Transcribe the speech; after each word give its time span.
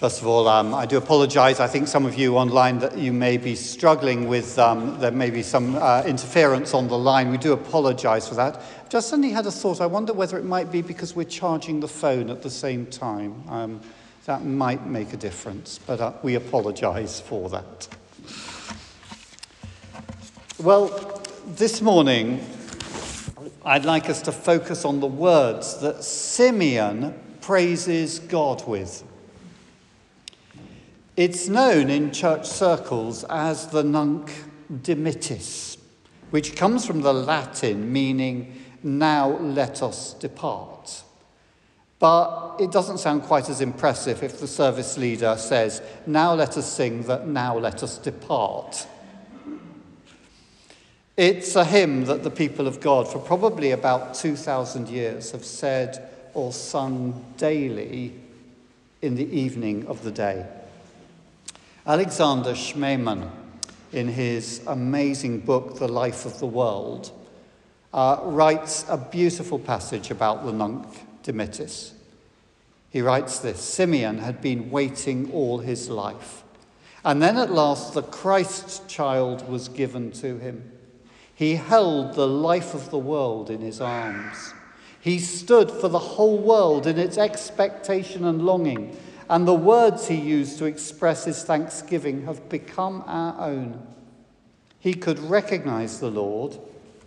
First 0.00 0.22
of 0.22 0.28
all, 0.28 0.48
um, 0.48 0.72
I 0.72 0.86
do 0.86 0.96
apologise. 0.96 1.60
I 1.60 1.66
think 1.66 1.86
some 1.86 2.06
of 2.06 2.14
you 2.14 2.38
online 2.38 2.78
that 2.78 2.96
you 2.96 3.12
may 3.12 3.36
be 3.36 3.54
struggling 3.54 4.28
with, 4.28 4.58
um, 4.58 4.98
there 4.98 5.10
may 5.10 5.28
be 5.28 5.42
some 5.42 5.76
uh, 5.76 6.02
interference 6.06 6.72
on 6.72 6.88
the 6.88 6.96
line. 6.96 7.30
We 7.30 7.36
do 7.36 7.52
apologise 7.52 8.26
for 8.26 8.34
that. 8.36 8.62
Just 8.88 9.10
suddenly 9.10 9.30
had 9.30 9.44
a 9.44 9.50
thought. 9.50 9.82
I 9.82 9.84
wonder 9.84 10.14
whether 10.14 10.38
it 10.38 10.46
might 10.46 10.72
be 10.72 10.80
because 10.80 11.14
we're 11.14 11.24
charging 11.24 11.80
the 11.80 11.86
phone 11.86 12.30
at 12.30 12.40
the 12.40 12.48
same 12.48 12.86
time. 12.86 13.44
Um, 13.50 13.80
that 14.24 14.42
might 14.42 14.86
make 14.86 15.12
a 15.12 15.18
difference, 15.18 15.78
but 15.86 16.00
uh, 16.00 16.14
we 16.22 16.34
apologise 16.34 17.20
for 17.20 17.50
that. 17.50 17.86
Well, 20.58 20.88
this 21.46 21.82
morning, 21.82 22.42
I'd 23.66 23.84
like 23.84 24.08
us 24.08 24.22
to 24.22 24.32
focus 24.32 24.86
on 24.86 25.00
the 25.00 25.06
words 25.06 25.78
that 25.80 26.02
Simeon 26.02 27.12
praises 27.42 28.18
God 28.18 28.66
with. 28.66 29.04
It's 31.20 31.50
known 31.50 31.90
in 31.90 32.12
church 32.12 32.46
circles 32.48 33.24
as 33.24 33.66
the 33.66 33.84
Nunc 33.84 34.32
Dimittis, 34.72 35.76
which 36.30 36.56
comes 36.56 36.86
from 36.86 37.02
the 37.02 37.12
Latin 37.12 37.92
meaning, 37.92 38.58
now 38.82 39.28
let 39.36 39.82
us 39.82 40.14
depart. 40.14 41.02
But 41.98 42.56
it 42.58 42.70
doesn't 42.70 43.00
sound 43.00 43.24
quite 43.24 43.50
as 43.50 43.60
impressive 43.60 44.22
if 44.22 44.40
the 44.40 44.48
service 44.48 44.96
leader 44.96 45.36
says, 45.36 45.82
now 46.06 46.32
let 46.32 46.56
us 46.56 46.72
sing 46.72 47.02
that 47.02 47.26
now 47.26 47.58
let 47.58 47.82
us 47.82 47.98
depart. 47.98 48.86
It's 51.18 51.54
a 51.54 51.66
hymn 51.66 52.06
that 52.06 52.22
the 52.22 52.30
people 52.30 52.66
of 52.66 52.80
God, 52.80 53.06
for 53.06 53.18
probably 53.18 53.72
about 53.72 54.14
2,000 54.14 54.88
years, 54.88 55.32
have 55.32 55.44
said 55.44 56.08
or 56.32 56.50
sung 56.54 57.26
daily 57.36 58.14
in 59.02 59.16
the 59.16 59.30
evening 59.30 59.86
of 59.86 60.02
the 60.02 60.12
day. 60.12 60.46
Alexander 61.90 62.52
Schmemann, 62.52 63.28
in 63.92 64.06
his 64.06 64.62
amazing 64.68 65.40
book, 65.40 65.76
The 65.76 65.88
Life 65.88 66.24
of 66.24 66.38
the 66.38 66.46
World, 66.46 67.10
uh, 67.92 68.20
writes 68.22 68.84
a 68.88 68.96
beautiful 68.96 69.58
passage 69.58 70.12
about 70.12 70.46
the 70.46 70.52
Nunc 70.52 70.86
Dimittis. 71.24 71.94
He 72.90 73.02
writes 73.02 73.40
this 73.40 73.60
Simeon 73.60 74.18
had 74.18 74.40
been 74.40 74.70
waiting 74.70 75.32
all 75.32 75.58
his 75.58 75.88
life, 75.88 76.44
and 77.04 77.20
then 77.20 77.36
at 77.36 77.50
last 77.50 77.92
the 77.92 78.04
Christ 78.04 78.86
child 78.88 79.48
was 79.48 79.66
given 79.66 80.12
to 80.12 80.38
him. 80.38 80.70
He 81.34 81.56
held 81.56 82.14
the 82.14 82.28
life 82.28 82.72
of 82.72 82.90
the 82.90 82.98
world 82.98 83.50
in 83.50 83.62
his 83.62 83.80
arms. 83.80 84.54
He 85.00 85.18
stood 85.18 85.72
for 85.72 85.88
the 85.88 85.98
whole 85.98 86.38
world 86.38 86.86
in 86.86 87.00
its 87.00 87.18
expectation 87.18 88.24
and 88.24 88.42
longing 88.42 88.96
and 89.30 89.46
the 89.46 89.54
words 89.54 90.08
he 90.08 90.16
used 90.16 90.58
to 90.58 90.64
express 90.64 91.24
his 91.24 91.44
thanksgiving 91.44 92.24
have 92.24 92.48
become 92.48 93.04
our 93.06 93.48
own. 93.48 93.86
He 94.80 94.92
could 94.92 95.20
recognize 95.20 96.00
the 96.00 96.10
Lord 96.10 96.58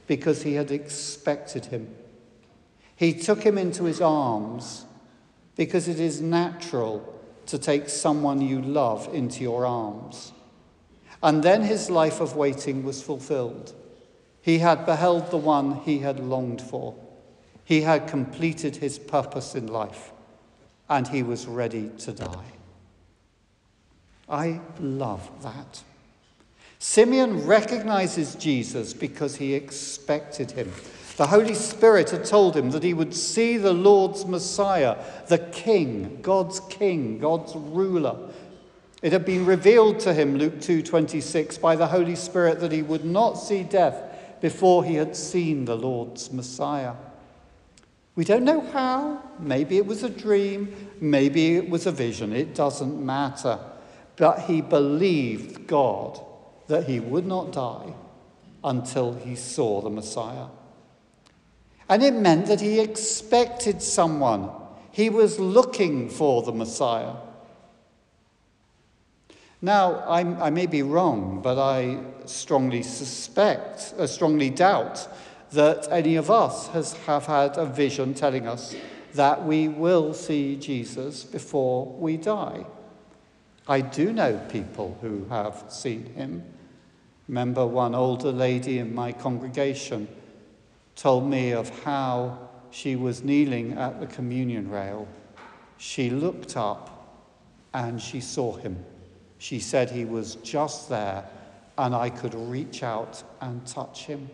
because 0.07 0.43
he 0.43 0.53
had 0.53 0.71
expected 0.71 1.65
him. 1.65 1.93
He 2.95 3.11
took 3.11 3.43
him 3.43 3.57
into 3.57 3.83
his 3.83 3.99
arms 3.99 4.85
because 5.57 5.89
it 5.89 5.99
is 5.99 6.21
natural 6.21 7.21
to 7.47 7.57
take 7.57 7.89
someone 7.89 8.39
you 8.39 8.61
love 8.61 9.13
into 9.13 9.41
your 9.41 9.65
arms. 9.65 10.31
And 11.21 11.43
then 11.43 11.63
his 11.63 11.89
life 11.89 12.21
of 12.21 12.37
waiting 12.37 12.85
was 12.85 13.03
fulfilled. 13.03 13.73
He 14.39 14.59
had 14.59 14.85
beheld 14.85 15.29
the 15.29 15.35
one 15.35 15.81
he 15.81 15.99
had 15.99 16.21
longed 16.21 16.61
for. 16.61 16.95
He 17.65 17.81
had 17.81 18.07
completed 18.07 18.77
his 18.77 18.97
purpose 18.97 19.55
in 19.55 19.67
life 19.67 20.12
and 20.89 21.07
he 21.07 21.23
was 21.23 21.47
ready 21.47 21.89
to 21.99 22.11
die. 22.11 22.51
I 24.29 24.61
love 24.79 25.29
that. 25.43 25.83
Simeon 26.79 27.45
recognizes 27.45 28.35
Jesus 28.35 28.93
because 28.93 29.37
he 29.37 29.53
expected 29.53 30.51
him. 30.51 30.71
The 31.15 31.27
Holy 31.27 31.53
Spirit 31.53 32.09
had 32.09 32.25
told 32.25 32.57
him 32.57 32.71
that 32.71 32.83
he 32.83 32.93
would 32.93 33.13
see 33.13 33.57
the 33.57 33.73
Lord's 33.73 34.25
Messiah, 34.25 34.97
the 35.27 35.37
King, 35.37 36.19
God's 36.21 36.59
King, 36.61 37.19
God's 37.19 37.55
ruler. 37.55 38.17
It 39.03 39.11
had 39.11 39.23
been 39.23 39.45
revealed 39.45 39.99
to 40.01 40.13
him, 40.13 40.37
Luke 40.37 40.59
2:26, 40.59 41.57
by 41.57 41.75
the 41.75 41.87
Holy 41.87 42.15
Spirit 42.15 42.59
that 42.61 42.71
he 42.71 42.81
would 42.81 43.05
not 43.05 43.33
see 43.33 43.61
death 43.61 44.01
before 44.41 44.83
he 44.83 44.95
had 44.95 45.15
seen 45.15 45.65
the 45.65 45.75
Lord's 45.75 46.31
Messiah. 46.31 46.93
We 48.15 48.23
don't 48.23 48.43
know 48.43 48.61
how. 48.61 49.23
Maybe 49.39 49.77
it 49.77 49.85
was 49.85 50.03
a 50.03 50.09
dream. 50.09 50.75
Maybe 51.01 51.55
it 51.55 51.69
was 51.69 51.87
a 51.87 51.91
vision. 51.91 52.31
It 52.33 52.53
doesn't 52.53 53.03
matter. 53.03 53.59
But 54.15 54.41
he 54.41 54.61
believed 54.61 55.65
God 55.65 56.23
that 56.67 56.87
he 56.87 56.99
would 56.99 57.25
not 57.25 57.51
die 57.51 57.93
until 58.63 59.13
he 59.13 59.35
saw 59.35 59.81
the 59.81 59.89
Messiah. 59.89 60.47
And 61.89 62.03
it 62.03 62.13
meant 62.13 62.45
that 62.45 62.61
he 62.61 62.79
expected 62.79 63.81
someone. 63.81 64.49
He 64.91 65.09
was 65.09 65.39
looking 65.39 66.09
for 66.09 66.43
the 66.43 66.53
Messiah. 66.53 67.15
Now, 69.61 70.03
I'm, 70.07 70.41
i 70.41 70.49
may 70.49 70.65
be 70.65 70.81
wrong, 70.81 71.41
but 71.41 71.57
I 71.57 71.97
strongly 72.25 72.83
suspect, 72.83 73.93
uh, 73.97 74.05
strongly 74.07 74.49
doubt 74.49 75.07
that 75.53 75.87
any 75.91 76.15
of 76.15 76.29
us 76.29 76.67
has, 76.69 76.93
have 77.05 77.25
had 77.25 77.57
a 77.57 77.65
vision 77.65 78.13
telling 78.13 78.47
us 78.47 78.75
that 79.13 79.45
we 79.45 79.67
will 79.67 80.13
see 80.13 80.55
Jesus 80.55 81.23
before 81.23 81.85
we 81.85 82.17
die. 82.17 82.65
I 83.67 83.81
do 83.81 84.11
know 84.11 84.37
people 84.49 84.97
who 85.01 85.25
have 85.29 85.63
seen 85.69 86.05
him. 86.13 86.43
Remember, 87.27 87.65
one 87.65 87.95
older 87.95 88.31
lady 88.31 88.79
in 88.79 88.93
my 88.93 89.11
congregation 89.11 90.07
told 90.95 91.29
me 91.29 91.51
of 91.51 91.69
how 91.83 92.49
she 92.71 92.95
was 92.95 93.23
kneeling 93.23 93.73
at 93.73 93.99
the 93.99 94.07
communion 94.07 94.69
rail. 94.69 95.07
She 95.77 96.09
looked 96.09 96.57
up 96.57 96.89
and 97.73 98.01
she 98.01 98.19
saw 98.19 98.55
him. 98.57 98.83
She 99.37 99.59
said 99.59 99.89
he 99.89 100.05
was 100.05 100.35
just 100.35 100.89
there 100.89 101.25
and 101.77 101.95
I 101.95 102.09
could 102.09 102.33
reach 102.33 102.83
out 102.83 103.23
and 103.41 103.65
touch 103.65 104.05
him. 104.05 104.29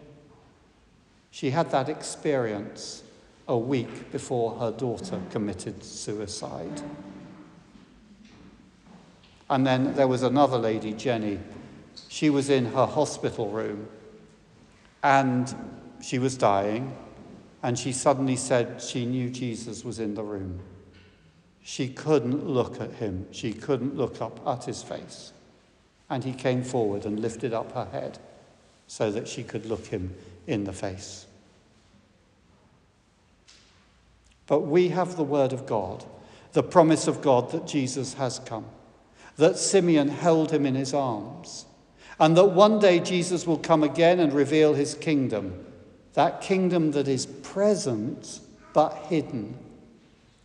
She 1.31 1.51
had 1.51 1.71
that 1.71 1.89
experience 1.89 3.03
a 3.47 3.57
week 3.57 4.11
before 4.11 4.59
her 4.59 4.71
daughter 4.71 5.19
committed 5.31 5.83
suicide. 5.83 6.81
And 9.49 9.65
then 9.65 9.95
there 9.95 10.07
was 10.07 10.23
another 10.23 10.57
lady, 10.57 10.93
Jenny. 10.93 11.39
She 12.07 12.29
was 12.29 12.49
in 12.49 12.65
her 12.65 12.85
hospital 12.85 13.49
room 13.49 13.87
and 15.03 15.53
she 16.01 16.19
was 16.19 16.37
dying, 16.37 16.95
and 17.63 17.77
she 17.77 17.91
suddenly 17.91 18.35
said 18.35 18.81
she 18.81 19.05
knew 19.05 19.29
Jesus 19.29 19.83
was 19.83 19.99
in 19.99 20.15
the 20.15 20.23
room. 20.23 20.59
She 21.61 21.89
couldn't 21.89 22.47
look 22.47 22.79
at 22.81 22.93
him, 22.93 23.27
she 23.31 23.53
couldn't 23.53 23.95
look 23.95 24.21
up 24.21 24.45
at 24.47 24.65
his 24.65 24.83
face. 24.83 25.33
And 26.09 26.23
he 26.23 26.33
came 26.33 26.63
forward 26.63 27.05
and 27.05 27.19
lifted 27.19 27.53
up 27.53 27.73
her 27.73 27.85
head 27.85 28.17
so 28.87 29.11
that 29.11 29.27
she 29.27 29.43
could 29.43 29.65
look 29.65 29.87
him 29.87 30.15
in 30.49 30.63
the 30.63 30.73
face. 30.73 31.27
But 34.47 34.61
we 34.61 34.89
have 34.89 35.15
the 35.15 35.23
word 35.23 35.53
of 35.53 35.67
God, 35.67 36.03
the 36.53 36.63
promise 36.63 37.07
of 37.07 37.21
God 37.21 37.51
that 37.51 37.67
Jesus 37.67 38.15
has 38.15 38.39
come, 38.39 38.65
that 39.37 39.59
Simeon 39.59 40.07
held 40.07 40.51
him 40.51 40.65
in 40.65 40.73
his 40.73 40.93
arms, 40.93 41.65
and 42.19 42.35
that 42.35 42.45
one 42.45 42.79
day 42.79 42.99
Jesus 42.99 43.45
will 43.45 43.59
come 43.59 43.83
again 43.83 44.19
and 44.19 44.33
reveal 44.33 44.73
his 44.73 44.95
kingdom, 44.95 45.65
that 46.13 46.41
kingdom 46.41 46.91
that 46.91 47.07
is 47.07 47.27
present 47.27 48.39
but 48.73 48.95
hidden. 49.07 49.55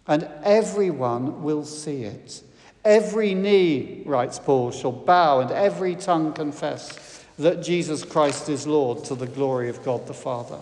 And 0.06 0.28
everyone 0.42 1.42
will 1.42 1.65
see 1.65 2.04
it. 2.04 2.42
Every 2.84 3.33
knee, 3.33 4.03
writes 4.04 4.39
Paul, 4.39 4.71
shall 4.71 4.92
bow, 4.92 5.41
and 5.41 5.50
every 5.50 5.97
tongue 5.97 6.34
confess 6.34 7.03
that 7.39 7.63
Jesus 7.63 8.04
Christ 8.04 8.48
is 8.48 8.66
Lord 8.66 9.04
to 9.04 9.15
the 9.15 9.27
glory 9.27 9.69
of 9.69 9.84
God 9.84 10.07
the 10.07 10.15
Father. 10.15 10.60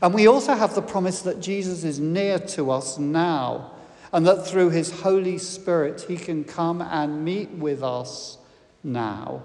And 0.00 0.14
we 0.14 0.26
also 0.26 0.54
have 0.54 0.74
the 0.74 0.82
promise 0.82 1.22
that 1.22 1.40
Jesus 1.40 1.84
is 1.84 1.98
near 1.98 2.38
to 2.38 2.70
us 2.70 2.98
now, 2.98 3.72
and 4.12 4.26
that 4.26 4.46
through 4.46 4.70
his 4.70 4.90
Holy 4.90 5.38
Spirit 5.38 6.02
he 6.02 6.16
can 6.16 6.44
come 6.44 6.80
and 6.80 7.24
meet 7.24 7.50
with 7.50 7.82
us 7.82 8.38
now. 8.82 9.42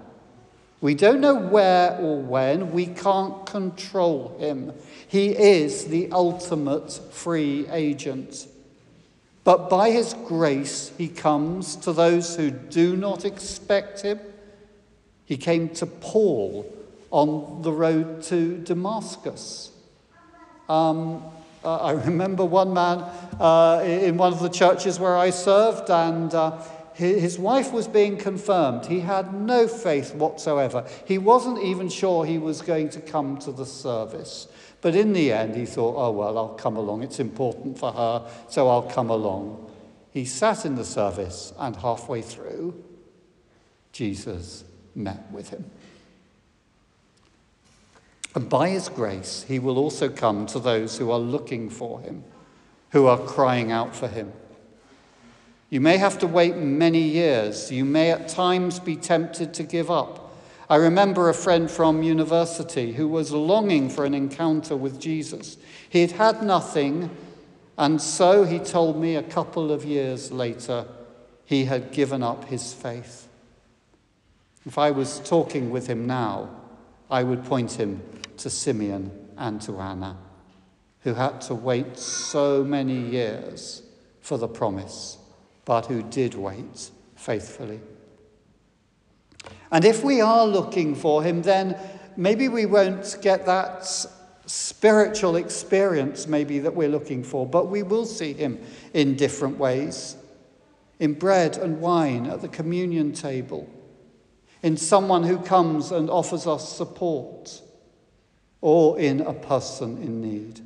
We 0.80 0.94
don't 0.94 1.20
know 1.20 1.34
where 1.34 1.96
or 1.98 2.20
when, 2.20 2.70
we 2.70 2.86
can't 2.86 3.44
control 3.46 4.36
him. 4.38 4.72
He 5.08 5.36
is 5.36 5.86
the 5.86 6.08
ultimate 6.12 6.92
free 7.12 7.66
agent. 7.68 8.46
But 9.42 9.68
by 9.68 9.90
his 9.90 10.14
grace, 10.26 10.92
he 10.96 11.08
comes 11.08 11.74
to 11.76 11.92
those 11.92 12.36
who 12.36 12.50
do 12.50 12.96
not 12.96 13.24
expect 13.24 14.02
him. 14.02 14.20
He 15.28 15.36
came 15.36 15.68
to 15.74 15.84
Paul 15.84 16.74
on 17.10 17.60
the 17.60 17.70
road 17.70 18.22
to 18.24 18.56
Damascus. 18.56 19.70
Um, 20.70 21.22
I 21.62 21.90
remember 21.90 22.46
one 22.46 22.72
man 22.72 23.00
uh, 23.38 23.82
in 23.84 24.16
one 24.16 24.32
of 24.32 24.40
the 24.40 24.48
churches 24.48 24.98
where 24.98 25.18
I 25.18 25.28
served, 25.28 25.90
and 25.90 26.32
uh, 26.32 26.62
his 26.94 27.38
wife 27.38 27.74
was 27.74 27.86
being 27.86 28.16
confirmed. 28.16 28.86
He 28.86 29.00
had 29.00 29.34
no 29.34 29.68
faith 29.68 30.14
whatsoever. 30.14 30.86
He 31.04 31.18
wasn't 31.18 31.62
even 31.62 31.90
sure 31.90 32.24
he 32.24 32.38
was 32.38 32.62
going 32.62 32.88
to 32.90 33.00
come 33.02 33.36
to 33.40 33.52
the 33.52 33.66
service. 33.66 34.48
But 34.80 34.94
in 34.94 35.12
the 35.12 35.30
end, 35.30 35.56
he 35.56 35.66
thought, 35.66 35.94
oh, 35.98 36.10
well, 36.10 36.38
I'll 36.38 36.54
come 36.54 36.78
along. 36.78 37.02
It's 37.02 37.20
important 37.20 37.78
for 37.78 37.92
her, 37.92 38.26
so 38.48 38.66
I'll 38.68 38.88
come 38.88 39.10
along. 39.10 39.70
He 40.10 40.24
sat 40.24 40.64
in 40.64 40.76
the 40.76 40.86
service, 40.86 41.52
and 41.58 41.76
halfway 41.76 42.22
through, 42.22 42.82
Jesus 43.92 44.64
met 44.98 45.30
with 45.30 45.50
him. 45.50 45.64
And 48.34 48.48
by 48.48 48.68
his 48.68 48.88
grace, 48.88 49.44
he 49.48 49.58
will 49.58 49.78
also 49.78 50.08
come 50.08 50.46
to 50.46 50.58
those 50.58 50.98
who 50.98 51.10
are 51.10 51.18
looking 51.18 51.70
for 51.70 52.00
him, 52.00 52.24
who 52.90 53.06
are 53.06 53.18
crying 53.18 53.72
out 53.72 53.96
for 53.96 54.08
him. 54.08 54.32
You 55.70 55.80
may 55.80 55.98
have 55.98 56.18
to 56.20 56.26
wait 56.26 56.56
many 56.56 57.00
years. 57.00 57.70
You 57.70 57.84
may 57.84 58.10
at 58.10 58.28
times 58.28 58.78
be 58.78 58.96
tempted 58.96 59.52
to 59.54 59.62
give 59.62 59.90
up. 59.90 60.34
I 60.70 60.76
remember 60.76 61.28
a 61.28 61.34
friend 61.34 61.70
from 61.70 62.02
university 62.02 62.92
who 62.92 63.08
was 63.08 63.32
longing 63.32 63.88
for 63.88 64.04
an 64.04 64.14
encounter 64.14 64.76
with 64.76 65.00
Jesus. 65.00 65.56
He 65.88 66.02
had 66.02 66.12
had 66.12 66.42
nothing, 66.42 67.10
and 67.78 68.00
so 68.00 68.44
he 68.44 68.58
told 68.58 69.00
me 69.00 69.16
a 69.16 69.22
couple 69.22 69.72
of 69.72 69.84
years 69.84 70.30
later 70.30 70.86
he 71.44 71.64
had 71.64 71.92
given 71.92 72.22
up 72.22 72.44
his 72.44 72.74
faith. 72.74 73.27
If 74.68 74.76
I 74.76 74.90
was 74.90 75.20
talking 75.20 75.70
with 75.70 75.86
him 75.86 76.06
now, 76.06 76.50
I 77.10 77.22
would 77.22 77.42
point 77.42 77.72
him 77.72 78.02
to 78.36 78.50
Simeon 78.50 79.10
and 79.38 79.62
to 79.62 79.78
Anna, 79.78 80.18
who 81.00 81.14
had 81.14 81.40
to 81.42 81.54
wait 81.54 81.96
so 81.96 82.62
many 82.62 82.98
years 82.98 83.82
for 84.20 84.36
the 84.36 84.46
promise, 84.46 85.16
but 85.64 85.86
who 85.86 86.02
did 86.02 86.34
wait 86.34 86.90
faithfully. 87.16 87.80
And 89.72 89.86
if 89.86 90.04
we 90.04 90.20
are 90.20 90.46
looking 90.46 90.94
for 90.94 91.22
him, 91.22 91.40
then 91.40 91.74
maybe 92.18 92.48
we 92.48 92.66
won't 92.66 93.16
get 93.22 93.46
that 93.46 93.86
spiritual 94.44 95.36
experience, 95.36 96.26
maybe, 96.26 96.58
that 96.58 96.74
we're 96.74 96.90
looking 96.90 97.24
for, 97.24 97.46
but 97.46 97.68
we 97.68 97.82
will 97.82 98.04
see 98.04 98.34
him 98.34 98.60
in 98.92 99.16
different 99.16 99.56
ways 99.56 100.16
in 101.00 101.14
bread 101.14 101.56
and 101.56 101.80
wine 101.80 102.26
at 102.26 102.42
the 102.42 102.48
communion 102.48 103.12
table, 103.12 103.66
in 104.62 104.76
someone 104.76 105.22
who 105.22 105.38
comes 105.38 105.92
and 105.92 106.10
offers 106.10 106.46
us 106.46 106.76
support, 106.76 107.62
or 108.60 108.98
in 108.98 109.20
a 109.20 109.32
person 109.32 110.02
in 110.02 110.20
need. 110.20 110.60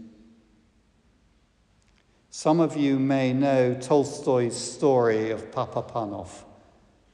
Some 2.31 2.61
of 2.61 2.77
you 2.77 2.99
may 2.99 3.35
know 3.35 3.75
Tolstoy's 3.75 4.57
story 4.57 5.31
of 5.31 5.53
Papa 5.53 5.83
Panov, 5.83 6.45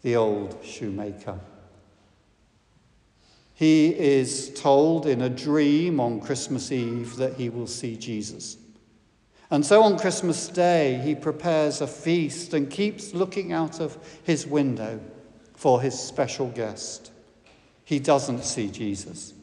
the 0.02 0.14
old 0.14 0.56
shoemaker. 0.62 1.40
He 3.54 3.88
is 3.88 4.54
told 4.54 5.06
in 5.06 5.20
a 5.20 5.28
dream 5.28 5.98
on 5.98 6.20
Christmas 6.20 6.70
Eve 6.70 7.16
that 7.16 7.34
he 7.34 7.48
will 7.48 7.66
see 7.66 7.96
Jesus. 7.96 8.56
And 9.50 9.66
so 9.66 9.82
on 9.82 9.98
Christmas 9.98 10.46
Day, 10.46 11.00
he 11.02 11.16
prepares 11.16 11.80
a 11.80 11.88
feast 11.88 12.54
and 12.54 12.70
keeps 12.70 13.14
looking 13.14 13.52
out 13.52 13.80
of 13.80 13.98
his 14.22 14.46
window 14.46 15.00
for 15.58 15.80
his 15.80 15.98
special 15.98 16.46
guest. 16.50 17.10
He 17.84 17.98
doesn't 17.98 18.44
see 18.44 18.70
Jesus, 18.70 19.34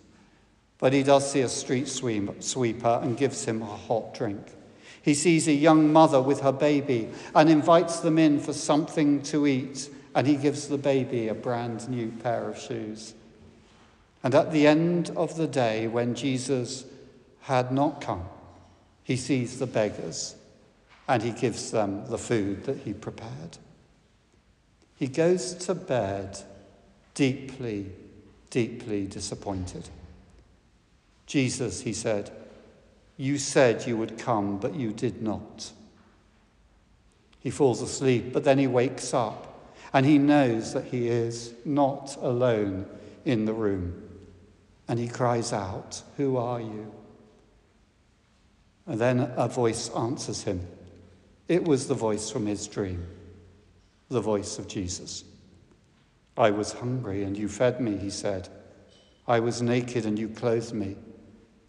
but 0.78 0.94
he 0.94 1.04
does 1.04 1.30
see 1.30 1.42
a 1.42 1.50
street 1.50 1.90
sweeper 1.90 3.00
and 3.04 3.18
gives 3.18 3.44
him 3.44 3.62
a 3.62 3.66
hot 3.66 4.14
drink. 4.14 4.40
He 5.02 5.14
sees 5.14 5.50
a 5.50 5.54
young 5.54 5.92
mother 5.92 6.22
with 6.22 6.40
her 6.40 6.54
baby 6.54 7.10
and 7.36 7.50
invites 7.50 8.00
them 8.00 8.18
in 8.18 8.40
for 8.40 8.54
something 8.54 9.24
to 9.24 9.46
eat, 9.46 9.90
and 10.16 10.26
he 10.26 10.38
gives 10.38 10.70
the 10.70 10.78
baby 10.78 11.28
a 11.28 11.34
brand 11.34 11.90
new 11.90 12.14
pair 12.24 12.48
of 12.48 12.58
shoes. 12.58 13.14
And 14.24 14.34
at 14.34 14.54
the 14.54 14.68
end 14.68 15.12
of 15.18 15.36
the 15.36 15.48
day, 15.48 15.88
when 15.88 16.16
Jesus 16.16 16.86
had 17.42 17.74
not 17.74 18.00
come, 18.00 18.24
he 19.04 19.18
sees 19.18 19.60
the 19.60 19.68
beggars 19.68 20.38
and 21.10 21.22
he 21.22 21.32
gives 21.32 21.72
them 21.72 22.06
the 22.08 22.18
food 22.18 22.64
that 22.64 22.78
he 22.78 22.94
prepared. 22.94 23.58
He 24.96 25.08
goes 25.08 25.54
to 25.54 25.76
bed 25.76 26.40
deeply, 27.14 27.88
deeply 28.50 29.06
disappointed. 29.06 29.90
Jesus, 31.26 31.82
he 31.82 31.94
said, 31.94 32.32
you 33.18 33.38
said 33.38 33.88
you 33.88 33.98
would 33.98 34.18
come, 34.18 34.58
but 34.58 34.76
you 34.76 34.92
did 34.92 35.22
not. 35.22 35.72
He 37.40 37.50
falls 37.50 37.82
asleep, 37.82 38.34
but 38.34 38.44
then 38.44 38.58
he 38.58 38.68
wakes 38.68 39.14
up 39.14 39.72
and 39.94 40.06
he 40.06 40.18
knows 40.18 40.74
that 40.74 40.86
he 40.86 41.08
is 41.08 41.54
not 41.64 42.18
alone 42.20 42.86
in 43.24 43.46
the 43.46 43.54
room. 43.54 44.02
And 44.88 45.00
he 45.00 45.08
cries 45.08 45.54
out, 45.54 46.02
Who 46.18 46.38
are 46.38 46.60
you? 46.60 46.92
And 48.86 49.00
then 49.00 49.32
a 49.38 49.48
voice 49.48 49.90
answers 49.92 50.44
him. 50.44 50.68
It 51.48 51.64
was 51.64 51.88
the 51.88 51.96
voice 51.96 52.30
from 52.30 52.46
his 52.46 52.68
dream, 52.68 53.08
the 54.10 54.22
voice 54.22 54.60
of 54.60 54.68
Jesus. 54.68 55.24
I 56.38 56.52
was 56.52 56.74
hungry 56.74 57.24
and 57.24 57.38
you 57.38 57.48
fed 57.48 57.80
me, 57.80 57.98
he 57.98 58.10
said. 58.10 58.50
I 59.28 59.40
was 59.40 59.62
naked 59.62 60.06
and 60.06 60.20
you 60.20 60.30
clothed 60.30 60.74
me. 60.74 60.98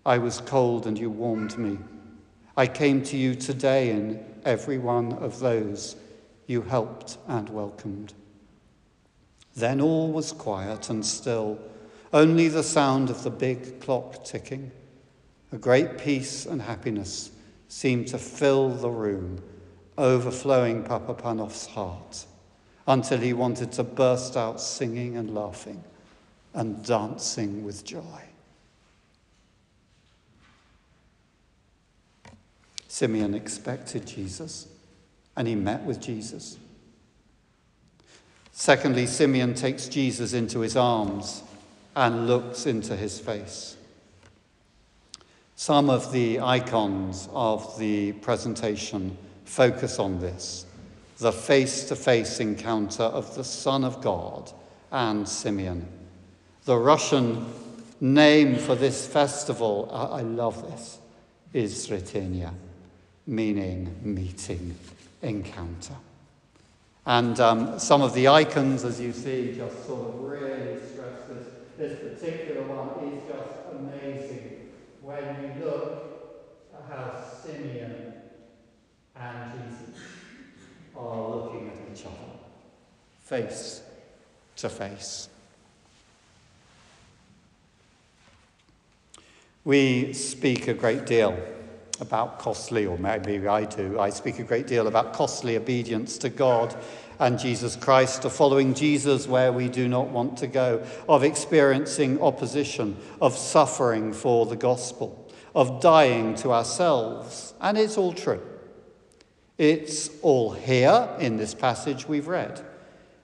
I 0.05 0.19
was 0.19 0.41
cold 0.41 0.87
and 0.87 0.99
you 0.99 1.11
warmed 1.11 1.57
me. 1.57 1.79
I 2.57 2.67
came 2.67 3.03
to 3.05 3.17
you 3.17 3.35
today 3.35 3.91
in 3.91 4.25
every 4.45 4.79
one 4.79 5.13
of 5.15 5.41
those 5.41 5.97
you 6.47 6.63
helped 6.63 7.19
and 7.27 7.49
welcomed. 7.49 8.15
Then 9.55 9.81
all 9.81 10.13
was 10.13 10.33
quiet 10.33 10.91
and 10.91 11.05
still 11.05 11.59
only 12.13 12.49
the 12.49 12.63
sound 12.63 13.11
of 13.11 13.23
the 13.23 13.31
big 13.31 13.81
clock 13.81 14.25
ticking. 14.25 14.71
A 15.53 15.59
great 15.59 15.99
peace 15.99 16.47
and 16.47 16.61
happiness 16.63 17.31
seemed 17.69 18.09
to 18.09 18.19
fill 18.19 18.71
the 18.71 18.91
room, 18.91 19.43
overflowing 19.99 20.83
Papa 20.83 21.15
Panov's 21.15 21.67
heart, 21.67 22.27
until 22.87 23.19
he 23.19 23.33
wanted 23.33 23.73
to 23.73 23.83
burst 23.83 24.37
out 24.37 24.61
singing 24.61 25.17
and 25.17 25.35
laughing 25.35 25.83
and 26.55 26.85
dancing 26.85 27.65
with 27.65 27.85
joy. 27.85 28.23
Simeon 32.89 33.35
expected 33.35 34.07
Jesus, 34.07 34.69
and 35.37 35.47
he 35.47 35.55
met 35.55 35.83
with 35.83 36.01
Jesus. 36.01 36.57
Secondly, 38.53 39.05
Simeon 39.05 39.53
takes 39.53 39.87
Jesus 39.87 40.33
into 40.33 40.61
his 40.61 40.77
arms 40.77 41.43
and 41.95 42.27
looks 42.27 42.65
into 42.65 42.97
his 42.97 43.21
face. 43.21 43.77
Some 45.57 45.91
of 45.91 46.11
the 46.11 46.41
icons 46.41 47.29
of 47.33 47.79
the 47.79 48.13
presentation 48.13 49.19
focus 49.47 49.99
on 49.99 50.21
this 50.21 50.67
the 51.19 51.33
face 51.33 51.85
to 51.85 51.97
face 51.97 52.41
encounter 52.41 53.03
of 53.03 53.35
the 53.37 53.45
Son 53.45 53.85
of 53.85 54.03
God 54.03 54.53
and 54.91 55.27
Simeon. 55.27 55.89
The 56.65 56.77
Russian 56.77 57.47
name 58.01 58.57
for 58.57 58.75
this 58.75 59.07
festival, 59.07 59.89
I 59.91 60.21
love 60.21 60.71
this, 60.71 60.99
is 61.55 61.89
Sretenia, 61.89 62.53
meaning 63.27 63.97
meeting, 64.03 64.77
encounter. 65.23 65.95
And 67.07 67.39
um, 67.41 67.79
some 67.79 68.03
of 68.03 68.13
the 68.13 68.29
icons, 68.29 68.85
as 68.85 69.01
you 69.01 69.13
see, 69.13 69.55
just 69.57 69.87
sort 69.87 70.09
of 70.09 70.21
really 70.21 70.79
stress 70.93 71.21
this. 71.31 71.47
this 71.79 71.99
particular 71.99 72.63
one 72.63 73.09
is 73.09 73.23
just 73.27 73.53
amazing 73.73 74.73
when 75.01 75.55
you 75.57 75.65
look 75.65 76.53
at 76.75 76.95
how 76.95 77.25
Simeon 77.43 78.16
and 79.21 79.53
Jesus 79.53 80.01
are 80.97 81.31
looking 81.31 81.69
at 81.69 81.93
each 81.93 82.05
other, 82.05 82.15
face 83.25 83.83
to 84.57 84.69
face. 84.69 85.29
We 89.65 90.13
speak 90.13 90.69
a 90.69 90.75
great 90.75 91.07
deal 91.07 91.37
about 92.01 92.39
costly, 92.39 92.87
or 92.87 92.99
maybe 92.99 93.47
I 93.47 93.65
do, 93.65 93.99
I 93.99 94.11
speak 94.11 94.39
a 94.39 94.45
great 94.45 94.67
deal 94.67 94.87
about 94.87 95.13
costly 95.13 95.57
obedience 95.57 96.19
to 96.19 96.29
God 96.29 96.77
and 97.19 97.39
Jesus 97.39 97.77
Christ, 97.77 98.25
of 98.27 98.33
following 98.33 98.75
Jesus 98.75 99.27
where 99.27 99.53
we 99.53 99.69
do 99.69 99.89
not 99.89 100.09
want 100.09 100.37
to 100.39 100.47
go, 100.47 100.85
of 101.09 101.25
experiencing 101.25 102.21
opposition, 102.21 102.97
of 103.23 103.37
suffering 103.37 104.13
for 104.13 104.45
the 104.45 104.57
gospel, 104.57 105.27
of 105.55 105.81
dying 105.81 106.35
to 106.37 106.53
ourselves. 106.53 107.55
And 107.61 107.79
it's 107.79 107.97
all 107.97 108.13
true. 108.13 108.43
It's 109.59 110.11
all 110.21 110.53
here 110.53 111.09
in 111.19 111.39
this 111.39 111.55
passage 111.55 112.07
we've 112.07 112.29
read, 112.29 112.61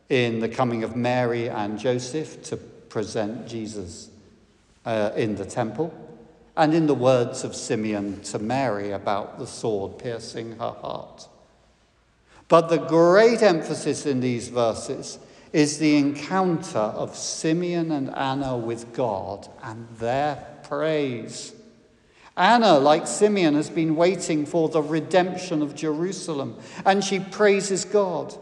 in 0.09 0.41
the 0.41 0.49
coming 0.49 0.83
of 0.83 0.97
Mary 0.97 1.49
and 1.49 1.79
Joseph 1.79 2.43
to 2.45 2.57
present 2.57 3.47
Jesus 3.47 4.09
uh, 4.87 5.11
in 5.15 5.35
the 5.37 5.45
temple, 5.45 5.93
and 6.57 6.73
in 6.73 6.87
the 6.87 6.95
words 6.95 7.45
of 7.45 7.55
Simeon 7.55 8.23
to 8.23 8.39
Mary 8.39 8.93
about 8.93 9.39
the 9.39 9.47
sword 9.47 9.99
piercing 9.99 10.53
her 10.53 10.73
heart. 10.73 11.29
But 12.49 12.69
the 12.69 12.79
great 12.79 13.43
emphasis 13.43 14.07
in 14.07 14.21
these 14.21 14.49
verses 14.49 15.19
is 15.53 15.79
the 15.79 15.97
encounter 15.97 16.79
of 16.79 17.15
Simeon 17.15 17.91
and 17.93 18.15
Anna 18.15 18.57
with 18.57 18.95
God 18.95 19.49
and 19.63 19.87
their 19.99 20.45
praise. 20.63 21.53
Anna, 22.37 22.79
like 22.79 23.07
Simeon, 23.07 23.55
has 23.55 23.69
been 23.69 23.95
waiting 23.95 24.47
for 24.47 24.69
the 24.69 24.83
redemption 24.83 25.61
of 25.61 25.75
Jerusalem, 25.75 26.59
and 26.87 27.05
she 27.05 27.21
praises 27.21 27.85
God. 27.85 28.35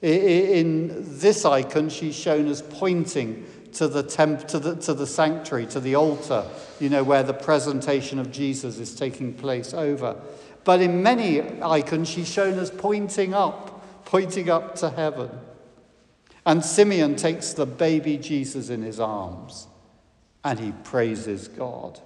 In 0.00 1.18
this 1.18 1.44
icon, 1.44 1.90
she's 1.90 2.14
shown 2.14 2.46
as 2.46 2.62
pointing 2.62 3.46
to 3.72 3.88
the, 3.88 4.02
temp, 4.02 4.46
to, 4.48 4.58
the, 4.58 4.76
to 4.76 4.94
the 4.94 5.06
sanctuary, 5.06 5.66
to 5.66 5.80
the 5.80 5.96
altar, 5.96 6.46
you 6.78 6.88
know, 6.88 7.04
where 7.04 7.22
the 7.22 7.34
presentation 7.34 8.18
of 8.18 8.30
Jesus 8.30 8.78
is 8.78 8.94
taking 8.94 9.34
place 9.34 9.74
over. 9.74 10.16
But 10.64 10.80
in 10.80 11.02
many 11.02 11.40
icons, 11.62 12.08
she's 12.08 12.28
shown 12.28 12.58
as 12.58 12.70
pointing 12.70 13.34
up, 13.34 14.04
pointing 14.04 14.48
up 14.48 14.76
to 14.76 14.90
heaven. 14.90 15.30
And 16.46 16.64
Simeon 16.64 17.16
takes 17.16 17.52
the 17.52 17.66
baby 17.66 18.16
Jesus 18.16 18.70
in 18.70 18.82
his 18.82 18.98
arms 18.98 19.66
and 20.42 20.58
he 20.58 20.72
praises 20.84 21.48
God. 21.48 22.00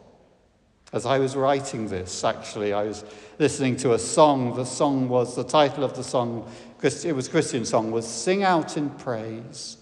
As 0.92 1.06
I 1.06 1.18
was 1.18 1.34
writing 1.34 1.88
this, 1.88 2.22
actually, 2.22 2.72
I 2.72 2.84
was 2.84 3.04
listening 3.38 3.76
to 3.78 3.94
a 3.94 3.98
song. 3.98 4.54
The 4.54 4.64
song 4.64 5.08
was, 5.08 5.34
the 5.34 5.44
title 5.44 5.82
of 5.82 5.96
the 5.96 6.04
song, 6.04 6.48
it 6.82 7.16
was 7.16 7.28
Christian 7.28 7.64
song, 7.64 7.90
was 7.90 8.06
Sing 8.06 8.44
Out 8.44 8.76
in 8.76 8.90
Praise. 8.90 9.78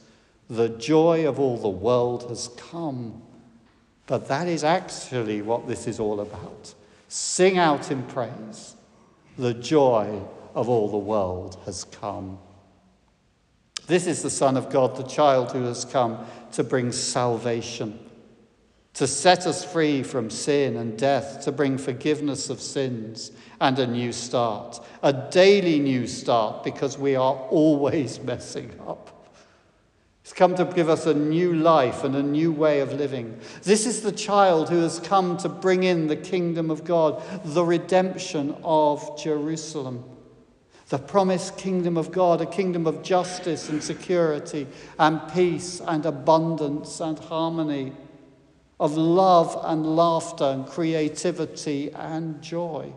The 0.49 0.71
joy 0.71 1.27
of 1.27 1.39
all 1.39 1.59
the 1.59 1.69
world 1.69 2.29
has 2.29 2.49
come. 2.57 3.23
But 4.07 4.29
that 4.29 4.49
is 4.49 4.65
actually 4.65 5.43
what 5.43 5.67
this 5.67 5.87
is 5.87 6.01
all 6.01 6.21
about. 6.21 6.75
Sing 7.09 7.59
out 7.59 7.91
in 7.91 8.03
praise. 8.05 8.77
The 9.39 9.55
joy 9.55 10.21
of 10.55 10.69
all 10.69 10.89
the 10.89 10.99
world 10.99 11.59
has 11.65 11.85
come. 11.85 12.39
This 13.87 14.07
is 14.07 14.23
the 14.23 14.31
Son 14.31 14.57
of 14.57 14.71
God, 14.71 14.97
the 14.97 15.03
child 15.03 15.53
who 15.53 15.65
has 15.65 15.85
come 15.85 16.19
to 16.53 16.65
bring 16.65 16.93
salvation 16.93 17.99
to 18.95 19.07
set 19.07 19.47
us 19.47 19.65
free 19.65 20.03
from 20.03 20.29
sin 20.29 20.77
and 20.77 20.99
death, 20.99 21.43
to 21.45 21.53
bring 21.53 21.79
forgiveness 21.79 22.51
of 22.51 22.61
sins 22.61 23.33
and 23.61 23.79
a 23.79 23.87
new 23.87 24.13
start, 24.13 24.85
a 25.03 25.13
daily 25.13 25.79
new 25.79 26.07
start, 26.07 26.63
because 26.63 26.99
we 26.99 27.17
are 27.17 27.35
always 27.35 28.21
messing 28.25 28.71
up. 28.87 29.09
He's 30.23 30.33
come 30.33 30.55
to 30.57 30.65
give 30.65 30.89
us 30.89 31.07
a 31.07 31.15
new 31.15 31.55
life 31.55 32.05
and 32.05 32.15
a 32.15 32.23
new 32.23 32.53
way 32.53 32.81
of 32.81 32.93
living. 32.93 33.41
This 33.63 33.87
is 33.87 34.03
the 34.03 34.13
child 34.13 34.69
who 34.69 34.81
has 34.81 35.01
come 35.01 35.37
to 35.39 35.49
bring 35.49 35.83
in 35.83 36.07
the 36.07 36.17
kingdom 36.17 36.71
of 36.71 36.85
God, 36.85 37.23
the 37.45 37.65
redemption 37.65 38.55
of 38.63 39.19
Jerusalem. 39.21 40.05
The 40.91 40.99
promised 40.99 41.57
kingdom 41.57 41.97
of 41.97 42.13
God, 42.13 42.41
a 42.43 42.47
kingdom 42.47 42.87
of 42.87 43.03
justice 43.03 43.71
and 43.71 43.83
security 43.83 44.67
and 44.99 45.21
peace 45.33 45.81
and 45.81 46.05
abundance 46.05 47.01
and 47.01 47.19
harmony 47.19 47.93
of 48.81 48.97
love 48.97 49.59
and 49.65 49.97
laughter 49.97 50.45
and 50.45 50.67
creativity 50.67 51.91
and 51.93 52.43
joy. 52.43 52.93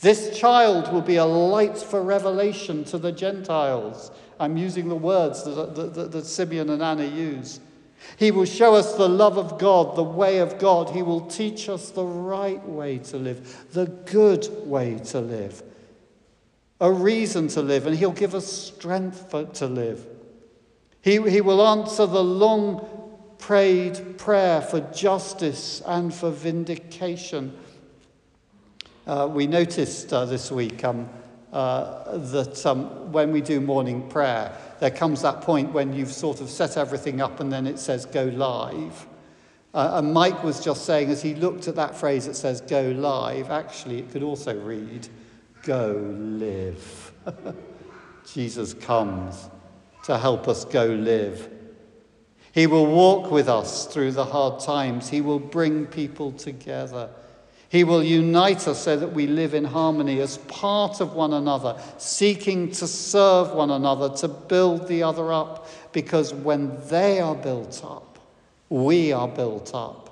This 0.00 0.36
child 0.36 0.92
will 0.92 1.00
be 1.00 1.16
a 1.16 1.24
light 1.24 1.78
for 1.78 2.02
revelation 2.02 2.84
to 2.84 2.98
the 2.98 3.12
Gentiles. 3.12 4.10
I'm 4.40 4.56
using 4.56 4.88
the 4.88 4.96
words 4.96 5.44
that, 5.44 5.74
that, 5.76 6.10
that, 6.10 6.26
Simeon 6.26 6.70
and 6.70 6.82
Anna 6.82 7.04
use. 7.04 7.60
He 8.16 8.32
will 8.32 8.44
show 8.44 8.74
us 8.74 8.94
the 8.94 9.08
love 9.08 9.38
of 9.38 9.60
God, 9.60 9.94
the 9.94 10.02
way 10.02 10.38
of 10.38 10.58
God. 10.58 10.90
He 10.90 11.02
will 11.02 11.20
teach 11.20 11.68
us 11.68 11.90
the 11.90 12.04
right 12.04 12.62
way 12.68 12.98
to 12.98 13.16
live, 13.16 13.64
the 13.70 13.86
good 13.86 14.48
way 14.66 14.98
to 15.06 15.20
live, 15.20 15.62
a 16.80 16.90
reason 16.90 17.46
to 17.48 17.62
live, 17.62 17.86
and 17.86 17.96
He'll 17.96 18.10
give 18.10 18.34
us 18.34 18.52
strength 18.52 19.30
for, 19.30 19.44
to 19.44 19.66
live. 19.68 20.04
He, 21.00 21.20
he 21.30 21.40
will 21.40 21.64
answer 21.66 22.06
the 22.06 22.22
long 22.22 23.01
prayed 23.42 24.16
prayer 24.18 24.62
for 24.62 24.78
justice 24.92 25.82
and 25.86 26.14
for 26.14 26.30
vindication. 26.30 27.52
Uh, 29.04 29.28
we 29.28 29.48
noticed 29.48 30.12
uh, 30.12 30.24
this 30.24 30.52
week 30.52 30.84
um, 30.84 31.08
uh, 31.52 32.16
that 32.18 32.64
um, 32.64 33.10
when 33.10 33.32
we 33.32 33.40
do 33.40 33.60
morning 33.60 34.08
prayer, 34.08 34.56
there 34.78 34.92
comes 34.92 35.22
that 35.22 35.40
point 35.40 35.72
when 35.72 35.92
you've 35.92 36.12
sort 36.12 36.40
of 36.40 36.48
set 36.48 36.76
everything 36.76 37.20
up 37.20 37.40
and 37.40 37.52
then 37.52 37.66
it 37.66 37.80
says 37.80 38.06
go 38.06 38.26
live. 38.26 39.08
Uh, 39.74 39.90
and 39.94 40.14
Mike 40.14 40.44
was 40.44 40.62
just 40.62 40.86
saying, 40.86 41.10
as 41.10 41.20
he 41.20 41.34
looked 41.34 41.66
at 41.66 41.74
that 41.74 41.96
phrase 41.96 42.26
that 42.26 42.36
says 42.36 42.60
go 42.60 42.92
live, 42.92 43.50
actually 43.50 43.98
it 43.98 44.12
could 44.12 44.22
also 44.22 44.56
read 44.56 45.08
go 45.64 45.94
live. 46.14 47.12
Jesus 48.32 48.72
comes 48.72 49.50
to 50.04 50.16
help 50.16 50.46
us 50.46 50.64
go 50.64 50.86
live. 50.86 51.48
He 52.52 52.66
will 52.66 52.86
walk 52.86 53.30
with 53.30 53.48
us 53.48 53.86
through 53.86 54.12
the 54.12 54.26
hard 54.26 54.60
times. 54.60 55.08
He 55.08 55.22
will 55.22 55.38
bring 55.38 55.86
people 55.86 56.32
together. 56.32 57.08
He 57.70 57.84
will 57.84 58.02
unite 58.02 58.68
us 58.68 58.82
so 58.82 58.94
that 58.98 59.14
we 59.14 59.26
live 59.26 59.54
in 59.54 59.64
harmony 59.64 60.20
as 60.20 60.36
part 60.36 61.00
of 61.00 61.14
one 61.14 61.32
another, 61.32 61.80
seeking 61.96 62.70
to 62.72 62.86
serve 62.86 63.52
one 63.52 63.70
another, 63.70 64.10
to 64.16 64.28
build 64.28 64.86
the 64.86 65.02
other 65.02 65.32
up, 65.32 65.66
because 65.92 66.34
when 66.34 66.78
they 66.88 67.18
are 67.18 67.34
built 67.34 67.82
up, 67.82 68.18
we 68.68 69.10
are 69.12 69.28
built 69.28 69.70
up. 69.72 70.10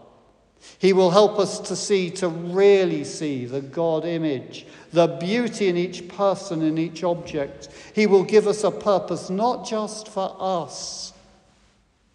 He 0.78 0.94
will 0.94 1.10
help 1.10 1.38
us 1.38 1.60
to 1.60 1.76
see, 1.76 2.10
to 2.12 2.28
really 2.28 3.04
see 3.04 3.44
the 3.44 3.60
God 3.60 4.06
image, 4.06 4.66
the 4.94 5.06
beauty 5.06 5.68
in 5.68 5.76
each 5.76 6.08
person, 6.08 6.62
in 6.62 6.78
each 6.78 7.04
object. 7.04 7.68
He 7.94 8.06
will 8.06 8.24
give 8.24 8.46
us 8.46 8.64
a 8.64 8.70
purpose, 8.70 9.28
not 9.28 9.66
just 9.66 10.08
for 10.08 10.34
us 10.38 11.12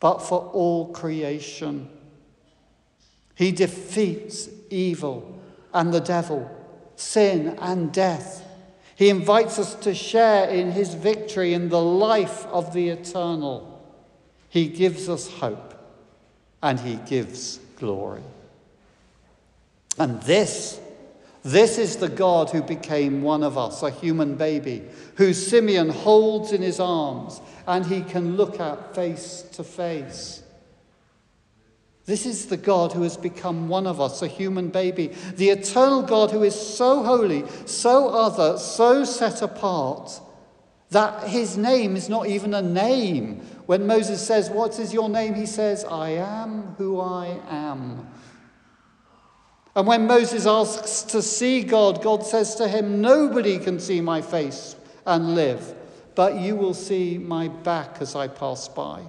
but 0.05 0.19
for 0.19 0.51
all 0.53 0.89
creation. 0.89 1.89
He 3.33 3.51
defeats 3.51 4.47
evil 4.69 5.41
and 5.73 5.91
the 5.91 5.99
devil, 5.99 6.47
sin 6.95 7.57
and 7.59 7.91
death. 7.91 8.47
He 8.95 9.09
invites 9.09 9.57
us 9.57 9.73
to 9.73 9.95
share 9.95 10.47
in 10.47 10.73
his 10.73 10.93
victory 10.93 11.55
in 11.55 11.69
the 11.69 11.81
life 11.81 12.45
of 12.51 12.71
the 12.71 12.89
eternal. 12.89 13.83
He 14.49 14.67
gives 14.67 15.09
us 15.09 15.27
hope 15.27 15.73
and 16.61 16.79
he 16.79 16.97
gives 17.07 17.57
glory. 17.75 18.21
And 19.97 20.21
this, 20.21 20.79
this 21.45 21.77
is 21.77 21.97
the 21.97 22.09
God 22.09 22.49
who 22.49 22.63
became 22.63 23.21
one 23.21 23.43
of 23.43 23.55
us, 23.55 23.83
a 23.83 23.91
human 23.91 24.35
baby, 24.35 24.81
who 25.17 25.31
Simeon 25.31 25.89
holds 25.89 26.51
in 26.51 26.63
his 26.63 26.79
arms 26.79 27.39
and 27.67 27.85
he 27.85 28.01
can 28.01 28.35
look 28.35 28.59
at 28.59 28.95
face 28.95 29.43
to 29.51 29.63
face. 29.63 30.41
This 32.07 32.25
is 32.25 32.47
the 32.47 32.57
God 32.57 32.93
who 32.93 33.03
has 33.03 33.15
become 33.15 33.67
one 33.67 33.85
of 33.85 34.01
us, 34.01 34.23
a 34.23 34.27
human 34.27 34.69
baby. 34.69 35.11
The 35.35 35.49
eternal 35.49 36.01
God 36.01 36.31
who 36.31 36.41
is 36.41 36.59
so 36.59 37.03
holy, 37.03 37.43
so 37.67 38.09
other, 38.09 38.57
so 38.57 39.03
set 39.03 39.43
apart 39.43 40.19
that 40.89 41.27
his 41.27 41.57
name 41.57 41.95
is 41.95 42.09
not 42.09 42.27
even 42.27 42.55
a 42.55 42.61
name. 42.63 43.41
When 43.67 43.85
Moses 43.85 44.25
says, 44.25 44.49
What 44.49 44.79
is 44.79 44.93
your 44.93 45.09
name? 45.09 45.35
he 45.35 45.45
says, 45.45 45.85
I 45.85 46.09
am 46.09 46.75
who 46.79 46.99
I 46.99 47.39
am. 47.49 48.07
And 49.75 49.87
when 49.87 50.07
Moses 50.07 50.45
asks 50.45 51.01
to 51.03 51.21
see 51.21 51.63
God, 51.63 52.01
God 52.01 52.25
says 52.25 52.55
to 52.55 52.67
him, 52.67 53.01
Nobody 53.01 53.59
can 53.59 53.79
see 53.79 54.01
my 54.01 54.21
face 54.21 54.75
and 55.05 55.35
live 55.35 55.75
but 56.15 56.39
you 56.39 56.55
will 56.55 56.73
see 56.73 57.17
my 57.17 57.49
back 57.49 57.97
as 57.99 58.15
I 58.15 58.27
pass 58.27 58.67
by. 58.69 59.03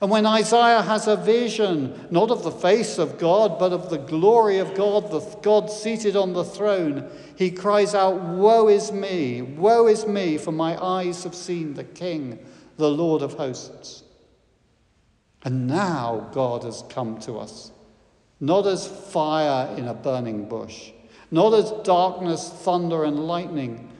And 0.00 0.10
when 0.10 0.24
Isaiah 0.24 0.80
has 0.80 1.06
a 1.06 1.16
vision, 1.16 2.06
not 2.10 2.30
of 2.30 2.42
the 2.42 2.50
face 2.50 2.96
of 2.96 3.18
God, 3.18 3.58
but 3.58 3.72
of 3.72 3.90
the 3.90 3.98
glory 3.98 4.58
of 4.58 4.74
God, 4.74 5.10
the 5.10 5.20
God 5.42 5.70
seated 5.70 6.16
on 6.16 6.32
the 6.32 6.44
throne, 6.44 7.10
he 7.36 7.50
cries 7.50 7.94
out, 7.94 8.18
Woe 8.18 8.68
is 8.68 8.92
me, 8.92 9.42
woe 9.42 9.86
is 9.86 10.06
me, 10.06 10.38
for 10.38 10.52
my 10.52 10.82
eyes 10.82 11.24
have 11.24 11.34
seen 11.34 11.74
the 11.74 11.84
King, 11.84 12.38
the 12.78 12.90
Lord 12.90 13.20
of 13.20 13.34
hosts. 13.34 14.04
And 15.42 15.66
now 15.66 16.30
God 16.32 16.64
has 16.64 16.82
come 16.88 17.18
to 17.20 17.38
us, 17.38 17.70
not 18.40 18.66
as 18.66 18.86
fire 18.86 19.74
in 19.76 19.88
a 19.88 19.94
burning 19.94 20.48
bush, 20.48 20.90
not 21.30 21.54
as 21.54 21.70
darkness, 21.84 22.48
thunder, 22.50 23.04
and 23.04 23.26
lightning 23.26 23.90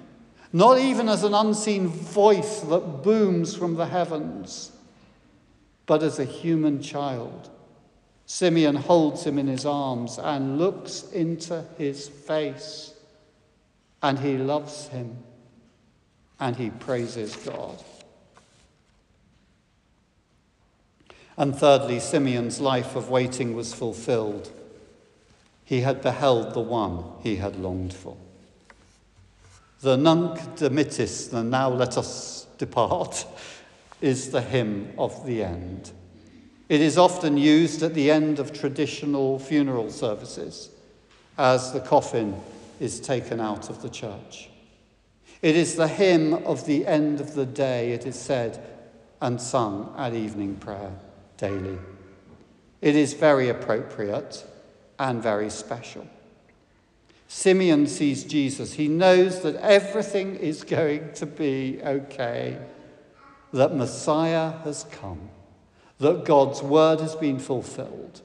not 0.55 0.79
even 0.79 1.09
as 1.09 1.25
an 1.25 1.35
unseen 1.35 1.88
voice 1.88 2.61
that 2.61 3.03
booms 3.03 3.57
from 3.57 3.75
the 3.75 3.87
heavens, 3.87 4.71
but 5.85 6.00
as 6.00 6.21
a 6.21 6.25
human 6.25 6.81
child. 6.81 7.50
Simeon 8.25 8.76
holds 8.76 9.25
him 9.25 9.37
in 9.37 9.49
his 9.49 9.67
arms 9.67 10.17
and 10.17 10.57
looks 10.57 11.11
into 11.11 11.64
his 11.76 12.09
face, 12.09 12.95
and 14.00 14.21
he 14.21 14.38
loves 14.38 14.87
him 14.87 15.17
and 16.38 16.55
he 16.55 16.71
praises 16.71 17.35
God. 17.35 17.83
And 21.37 21.57
thirdly, 21.57 21.99
Simeon's 21.99 22.61
life 22.61 22.95
of 22.95 23.11
waiting 23.11 23.57
was 23.57 23.75
fulfilled. 23.75 24.53
He 25.64 25.81
had 25.81 26.03
beheld 26.03 26.55
the 26.55 26.61
one 26.61 27.05
he 27.23 27.37
had 27.37 27.57
longed 27.57 27.93
for. 27.93 28.17
The 29.81 29.97
Nunc 29.97 30.38
Dimittis, 30.57 31.31
the 31.31 31.43
Now 31.43 31.71
Let 31.71 31.99
Us 31.99 32.47
Depart, 32.59 33.26
is 34.00 34.31
the 34.31 34.43
hymn 34.43 34.93
of 34.97 35.26
the 35.26 35.43
end. 35.43 35.91
It 36.69 36.81
is 36.81 36.97
often 36.97 37.37
used 37.37 37.83
at 37.83 37.95
the 37.95 38.11
end 38.11 38.38
of 38.38 38.53
traditional 38.53 39.38
funeral 39.38 39.91
services 39.91 40.71
as 41.37 41.73
the 41.73 41.81
coffin 41.81 42.41
is 42.81 43.00
taken 43.00 43.41
out 43.41 43.69
of 43.69 43.83
the 43.83 43.91
church. 43.91 44.50
It 45.43 45.57
is 45.57 45.75
the 45.75 45.88
hymn 45.88 46.33
of 46.33 46.64
the 46.64 46.87
end 46.87 47.21
of 47.21 47.35
the 47.35 47.45
day, 47.45 47.93
it 47.93 48.07
is 48.07 48.17
said 48.17 48.64
and 49.21 49.41
sung 49.41 49.95
at 49.99 50.14
evening 50.14 50.57
prayer 50.57 50.93
daily. 51.37 51.79
It 52.81 52.97
is 52.97 53.14
very 53.14 53.49
appropriate 53.49 54.45
and 54.99 55.23
very 55.23 55.50
special. 55.50 56.07
Simeon 57.29 57.87
sees 57.87 58.25
Jesus. 58.25 58.75
He 58.75 58.88
knows 58.88 59.43
that 59.43 59.57
everything 59.57 60.37
is 60.37 60.62
going 60.62 61.12
to 61.14 61.26
be 61.26 61.81
okay, 61.83 62.59
that 63.53 63.75
Messiah 63.75 64.53
has 64.64 64.85
come, 64.91 65.31
that 65.99 66.25
God's 66.25 66.62
word 66.62 67.00
has 67.00 67.17
been 67.17 67.38
fulfilled, 67.38 68.21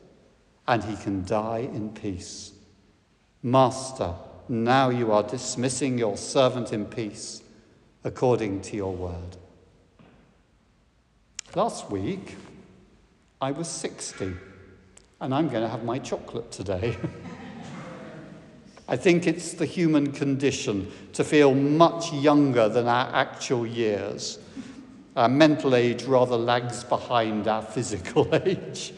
and 0.68 0.84
he 0.84 0.96
can 0.96 1.26
die 1.26 1.70
in 1.74 1.90
peace. 1.90 2.52
Master, 3.42 4.14
now 4.48 4.90
you 4.90 5.12
are 5.12 5.24
dismissing 5.24 5.98
your 5.98 6.18
servant 6.18 6.74
in 6.74 6.86
peace 6.86 7.42
according 8.04 8.62
to 8.62 8.76
your 8.76 8.94
word. 8.94 9.38
Last 11.56 11.90
week, 11.90 12.36
I 13.42 13.52
was 13.52 13.70
60, 13.70 14.34
and 15.22 15.34
I'm 15.34 15.48
going 15.48 15.64
to 15.64 15.70
have 15.70 15.86
my 15.86 15.98
chocolate 15.98 16.52
today. 16.52 16.98
I 18.90 18.98
think 18.98 19.28
it's 19.28 19.54
the 19.54 19.66
human 19.66 20.12
condition 20.12 20.92
to 21.14 21.24
feel 21.24 21.54
much 21.54 22.12
younger 22.12 22.68
than 22.68 22.88
our 22.88 23.10
actual 23.16 23.66
years. 23.66 24.40
Our 25.16 25.30
mental 25.30 25.74
age 25.74 26.04
rather 26.04 26.36
lags 26.36 26.84
behind 26.84 27.48
our 27.48 27.62
physical 27.62 28.28
age. 28.46 28.94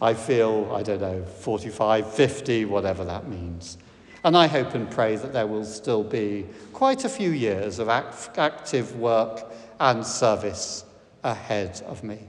I 0.00 0.14
feel, 0.14 0.70
I 0.72 0.84
don't 0.84 1.00
know, 1.00 1.24
45, 1.24 2.12
50, 2.14 2.66
whatever 2.66 3.04
that 3.04 3.26
means. 3.26 3.78
And 4.22 4.36
I 4.36 4.46
hope 4.46 4.74
and 4.74 4.88
pray 4.88 5.16
that 5.16 5.32
there 5.32 5.48
will 5.48 5.64
still 5.64 6.04
be 6.04 6.46
quite 6.72 7.04
a 7.04 7.08
few 7.08 7.30
years 7.30 7.80
of 7.80 7.88
act- 7.88 8.38
active 8.38 8.94
work 8.96 9.52
and 9.80 10.06
service 10.06 10.84
ahead 11.24 11.82
of 11.88 12.04
me. 12.04 12.28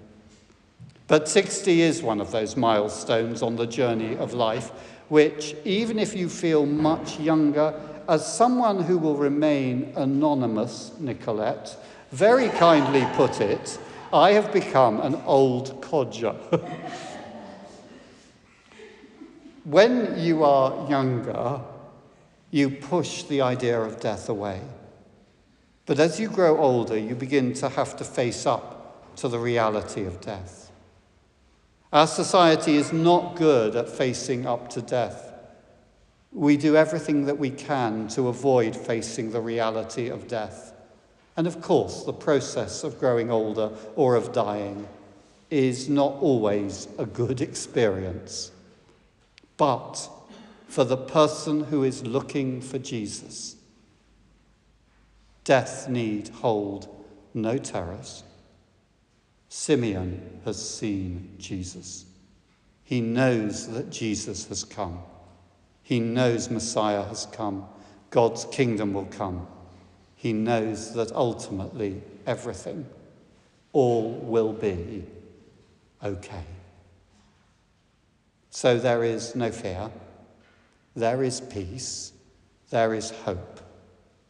But 1.07 1.27
60 1.27 1.81
is 1.81 2.01
one 2.01 2.21
of 2.21 2.31
those 2.31 2.55
milestones 2.55 3.41
on 3.41 3.55
the 3.55 3.67
journey 3.67 4.15
of 4.17 4.33
life, 4.33 4.69
which, 5.09 5.55
even 5.65 5.99
if 5.99 6.15
you 6.15 6.29
feel 6.29 6.65
much 6.65 7.19
younger, 7.19 7.73
as 8.07 8.25
someone 8.25 8.83
who 8.83 8.97
will 8.97 9.17
remain 9.17 9.93
anonymous, 9.95 10.91
Nicolette, 10.99 11.77
very 12.11 12.49
kindly 12.49 13.05
put 13.15 13.41
it, 13.41 13.77
I 14.13 14.31
have 14.33 14.53
become 14.53 15.01
an 15.01 15.15
old 15.25 15.81
codger. 15.81 16.33
when 19.63 20.19
you 20.19 20.43
are 20.43 20.89
younger, 20.89 21.61
you 22.51 22.69
push 22.69 23.23
the 23.23 23.41
idea 23.41 23.81
of 23.81 23.99
death 23.99 24.29
away. 24.29 24.61
But 25.85 25.99
as 25.99 26.19
you 26.19 26.29
grow 26.29 26.59
older, 26.59 26.97
you 26.97 27.15
begin 27.15 27.53
to 27.55 27.69
have 27.69 27.97
to 27.97 28.03
face 28.03 28.45
up 28.45 29.15
to 29.17 29.27
the 29.27 29.39
reality 29.39 30.05
of 30.05 30.21
death. 30.21 30.62
Our 31.93 32.07
society 32.07 32.75
is 32.75 32.91
not 32.91 33.35
good 33.35 33.75
at 33.75 33.87
facing 33.87 34.47
up 34.47 34.67
to 34.69 34.81
death. 34.81 35.31
We 36.31 36.57
do 36.57 36.75
everything 36.75 37.27
that 37.27 37.37
we 37.37 37.51
can 37.51 38.07
to 38.09 38.29
avoid 38.29 38.75
facing 38.75 39.29
the 39.29 39.41
reality 39.41 40.09
of 40.09 40.27
death. 40.27 40.73
And 41.37 41.45
of 41.45 41.61
course, 41.61 42.03
the 42.03 42.11
process 42.11 42.83
of 42.83 42.99
growing 42.99 43.29
older 43.29 43.69
or 43.95 44.15
of 44.15 44.33
dying 44.33 44.87
is 45.51 45.87
not 45.87 46.13
always 46.13 46.87
a 46.97 47.05
good 47.05 47.41
experience. 47.41 48.51
But 49.57 50.09
for 50.67 50.83
the 50.83 50.97
person 50.97 51.65
who 51.65 51.83
is 51.83 52.07
looking 52.07 52.59
for 52.59 52.79
Jesus, 52.79 53.55
death 55.43 55.87
need 55.87 56.29
hold 56.29 56.87
no 57.35 57.59
terrors. 57.59 58.23
Simeon 59.55 60.41
has 60.45 60.57
seen 60.57 61.35
Jesus. 61.37 62.05
He 62.83 63.01
knows 63.01 63.67
that 63.67 63.91
Jesus 63.91 64.47
has 64.47 64.63
come. 64.63 64.97
He 65.83 65.99
knows 65.99 66.49
Messiah 66.49 67.03
has 67.03 67.27
come. 67.27 67.67
God's 68.09 68.45
kingdom 68.45 68.93
will 68.93 69.05
come. 69.05 69.45
He 70.15 70.33
knows 70.33 70.95
that 70.95 71.11
ultimately 71.11 72.01
everything, 72.25 72.87
all 73.73 74.13
will 74.13 74.53
be 74.53 75.05
okay. 76.03 76.45
So 78.49 78.79
there 78.79 79.03
is 79.03 79.35
no 79.35 79.51
fear, 79.51 79.91
there 80.95 81.21
is 81.21 81.41
peace, 81.41 82.11
there 82.71 82.95
is 82.95 83.11
hope, 83.11 83.61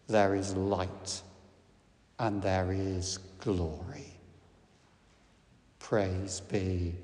there 0.07 0.35
is 0.35 0.53
light, 0.53 1.21
and 2.19 2.41
there 2.41 2.73
is 2.73 3.19
glory. 3.39 4.12
Praise 5.83 6.39
be 6.49 6.95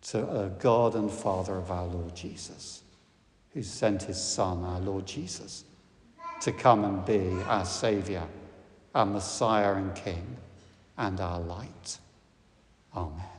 to 0.00 0.18
a 0.44 0.48
God 0.48 0.94
and 0.94 1.10
Father 1.10 1.58
of 1.58 1.70
our 1.70 1.84
Lord 1.84 2.16
Jesus, 2.16 2.82
who 3.52 3.62
sent 3.62 4.04
his 4.04 4.20
Son, 4.20 4.64
our 4.64 4.80
Lord 4.80 5.06
Jesus, 5.06 5.64
to 6.40 6.52
come 6.52 6.84
and 6.84 7.04
be 7.04 7.30
our 7.42 7.66
Saviour, 7.66 8.26
our 8.94 9.04
Messiah 9.04 9.74
and 9.74 9.94
King, 9.94 10.38
and 10.96 11.20
our 11.20 11.38
light. 11.38 11.98
Amen. 12.96 13.31